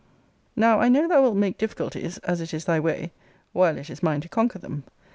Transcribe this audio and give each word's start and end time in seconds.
Now 0.55 0.79
I 0.79 0.89
know 0.89 1.07
thou 1.07 1.21
wilt 1.21 1.35
make 1.35 1.59
difficulties, 1.59 2.17
as 2.23 2.41
it 2.41 2.55
is 2.55 2.65
thy 2.65 2.79
way; 2.79 3.11
while 3.53 3.77
it 3.77 3.87
is 3.87 4.01
mine 4.01 4.21
to 4.21 4.29
conquer 4.29 4.57
them. 4.57 4.83